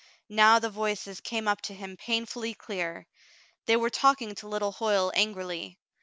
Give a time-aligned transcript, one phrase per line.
[0.29, 3.05] Now the voices came up to him painfully clear.
[3.67, 5.77] They were talking to little Hoyle angrily.